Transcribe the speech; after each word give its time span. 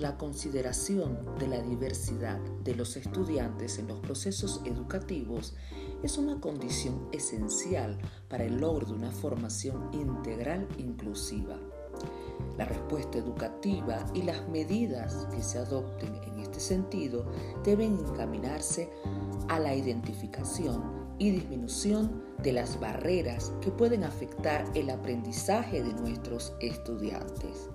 la 0.00 0.16
consideración 0.16 1.18
de 1.38 1.48
la 1.48 1.60
diversidad 1.60 2.38
de 2.62 2.74
los 2.74 2.96
estudiantes 2.96 3.78
en 3.78 3.88
los 3.88 3.98
procesos 3.98 4.60
educativos 4.64 5.54
es 6.02 6.18
una 6.18 6.40
condición 6.40 7.08
esencial 7.12 7.98
para 8.28 8.44
el 8.44 8.60
logro 8.60 8.86
de 8.86 8.92
una 8.92 9.10
formación 9.10 9.88
integral 9.92 10.68
inclusiva. 10.78 11.58
La 12.56 12.64
respuesta 12.64 13.18
educativa 13.18 14.06
y 14.14 14.22
las 14.22 14.48
medidas 14.48 15.26
que 15.34 15.42
se 15.42 15.58
adopten 15.58 16.14
en 16.24 16.38
este 16.40 16.60
sentido 16.60 17.26
deben 17.64 17.98
encaminarse 17.98 18.90
a 19.48 19.58
la 19.58 19.74
identificación 19.74 21.08
y 21.18 21.30
disminución 21.30 22.22
de 22.42 22.52
las 22.52 22.78
barreras 22.78 23.52
que 23.60 23.72
pueden 23.72 24.04
afectar 24.04 24.64
el 24.74 24.90
aprendizaje 24.90 25.82
de 25.82 25.92
nuestros 25.94 26.52
estudiantes 26.60 27.68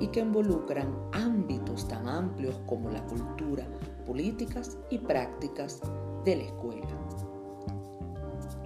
y 0.00 0.08
que 0.08 0.20
involucran 0.20 0.94
ámbitos 1.12 1.88
tan 1.88 2.08
amplios 2.08 2.60
como 2.66 2.90
la 2.90 3.04
cultura, 3.06 3.66
políticas 4.06 4.78
y 4.90 4.98
prácticas 4.98 5.80
de 6.24 6.36
la 6.36 6.42
escuela. 6.44 6.86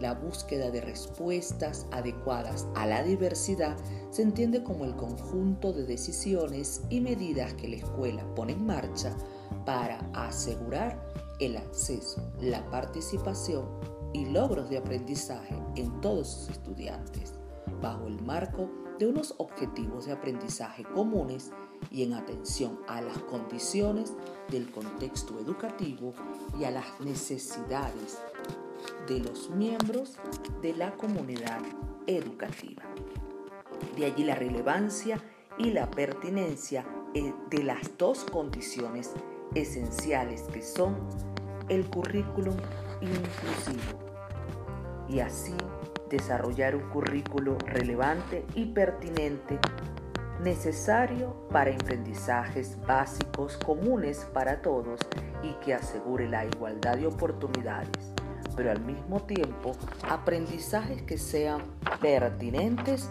La 0.01 0.15
búsqueda 0.15 0.71
de 0.71 0.81
respuestas 0.81 1.87
adecuadas 1.91 2.67
a 2.75 2.87
la 2.87 3.03
diversidad 3.03 3.77
se 4.11 4.23
entiende 4.23 4.65
como 4.65 4.87
el 4.87 4.97
conjunto 4.97 5.75
de 5.75 5.85
decisiones 5.85 6.83
y 6.89 7.01
medidas 7.01 7.53
que 7.55 7.69
la 7.69 7.77
escuela 7.77 8.25
pone 8.35 8.53
en 8.53 8.65
marcha 8.65 9.15
para 9.67 9.99
asegurar 10.15 11.07
el 11.39 11.57
acceso, 11.57 12.23
la 12.41 12.65
participación 12.71 13.67
y 14.13 14.27
logros 14.27 14.71
de 14.71 14.79
aprendizaje 14.79 15.55
en 15.77 16.01
todos 16.01 16.29
sus 16.29 16.51
estudiantes, 16.51 17.35
bajo 17.83 18.07
el 18.07 18.21
marco 18.23 18.71
de 19.01 19.07
unos 19.07 19.35
objetivos 19.39 20.05
de 20.05 20.13
aprendizaje 20.13 20.85
comunes 20.85 21.53
y 21.91 22.03
en 22.03 22.13
atención 22.13 22.79
a 22.87 23.01
las 23.01 23.17
condiciones 23.19 24.13
del 24.51 24.71
contexto 24.71 25.41
educativo 25.41 26.13
y 26.61 26.65
a 26.65 26.71
las 26.71 27.01
necesidades 27.01 28.19
de 29.09 29.21
los 29.21 29.49
miembros 29.49 30.19
de 30.61 30.75
la 30.75 30.93
comunidad 30.93 31.63
educativa. 32.07 32.83
De 33.97 34.05
allí 34.05 34.23
la 34.23 34.35
relevancia 34.35 35.19
y 35.57 35.71
la 35.71 35.91
pertinencia 35.91 36.85
eh, 37.15 37.33
de 37.49 37.63
las 37.63 37.97
dos 37.97 38.25
condiciones 38.25 39.13
esenciales 39.55 40.43
que 40.53 40.61
son 40.61 40.95
el 41.71 41.87
currículum 41.87 42.57
inclusivo 43.01 43.99
y 45.09 45.21
así 45.21 45.55
desarrollar 46.11 46.75
un 46.75 46.89
currículo 46.91 47.57
relevante 47.59 48.45
y 48.55 48.67
pertinente 48.67 49.59
necesario 50.43 51.49
para 51.51 51.73
aprendizajes 51.73 52.79
básicos 52.87 53.57
comunes 53.59 54.27
para 54.33 54.61
todos 54.63 55.01
y 55.43 55.53
que 55.65 55.75
asegure 55.75 56.29
la 56.29 56.45
igualdad 56.45 56.97
de 56.97 57.07
oportunidades, 57.07 58.13
pero 58.57 58.71
al 58.71 58.81
mismo 58.81 59.23
tiempo 59.23 59.73
aprendizajes 60.09 61.03
que 61.03 61.19
sean 61.19 61.63
pertinentes 62.01 63.09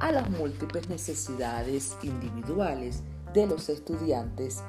a 0.00 0.10
las 0.12 0.28
múltiples 0.30 0.88
necesidades 0.88 1.96
individuales 2.02 3.02
de 3.32 3.46
los 3.46 3.68
estudiantes 3.68 4.62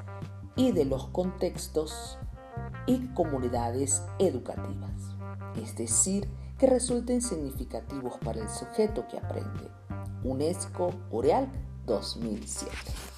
y 0.56 0.72
de 0.72 0.86
los 0.86 1.08
contextos 1.08 2.20
y 2.86 3.08
comunidades 3.14 4.04
educativas. 4.20 5.16
Es 5.62 5.76
decir, 5.76 6.28
que 6.64 6.70
resulten 6.70 7.22
significativos 7.22 8.14
para 8.24 8.40
el 8.40 8.48
sujeto 8.48 9.06
que 9.10 9.18
aprende. 9.18 9.70
UNESCO 10.24 10.94
Boreal 11.12 11.52
2007. 11.86 13.13